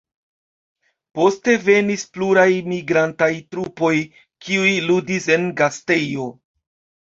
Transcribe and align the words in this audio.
Poste 1.19 1.55
venis 1.67 2.07
pluraj 2.15 2.47
migrantaj 2.73 3.29
trupoj, 3.53 3.95
kiuj 4.49 4.75
ludis 4.91 5.33
en 5.39 5.49
gastejo. 5.65 6.31